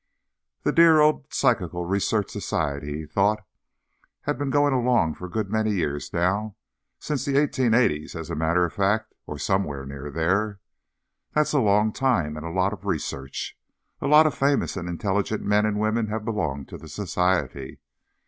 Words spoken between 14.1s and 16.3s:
of famous and intelligent men and women have